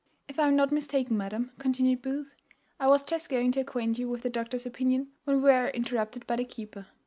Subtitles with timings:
[0.27, 2.33] _"If I am not mistaken, madam," continued Booth,
[2.79, 6.25] "I was just going to acquaint you with the doctor's opinion when we were interrupted
[6.25, 6.87] by the keeper.